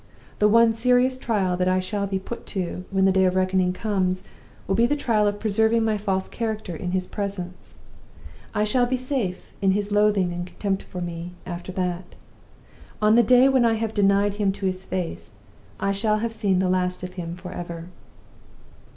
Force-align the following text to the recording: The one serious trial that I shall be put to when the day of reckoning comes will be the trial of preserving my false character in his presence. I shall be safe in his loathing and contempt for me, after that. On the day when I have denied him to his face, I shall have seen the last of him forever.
The 0.39 0.47
one 0.49 0.73
serious 0.73 1.15
trial 1.19 1.55
that 1.57 1.67
I 1.67 1.79
shall 1.79 2.07
be 2.07 2.17
put 2.17 2.47
to 2.47 2.85
when 2.89 3.05
the 3.05 3.11
day 3.11 3.25
of 3.25 3.35
reckoning 3.35 3.71
comes 3.71 4.23
will 4.65 4.73
be 4.73 4.87
the 4.87 4.95
trial 4.95 5.27
of 5.27 5.39
preserving 5.39 5.85
my 5.85 5.95
false 5.95 6.27
character 6.27 6.75
in 6.75 6.89
his 6.89 7.05
presence. 7.05 7.75
I 8.51 8.63
shall 8.63 8.87
be 8.87 8.97
safe 8.97 9.53
in 9.61 9.73
his 9.73 9.91
loathing 9.91 10.31
and 10.33 10.43
contempt 10.47 10.81
for 10.81 11.01
me, 11.01 11.33
after 11.45 11.71
that. 11.73 12.15
On 12.99 13.13
the 13.13 13.21
day 13.21 13.47
when 13.47 13.63
I 13.63 13.75
have 13.75 13.93
denied 13.93 14.33
him 14.41 14.51
to 14.53 14.65
his 14.65 14.83
face, 14.83 15.33
I 15.79 15.91
shall 15.91 16.17
have 16.17 16.33
seen 16.33 16.57
the 16.57 16.67
last 16.67 17.03
of 17.03 17.13
him 17.13 17.35
forever. 17.35 17.89